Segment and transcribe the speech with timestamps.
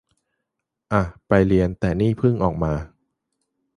[0.91, 2.73] อ่ะ ไปเรียน แต่นี่เพิ่งออกมา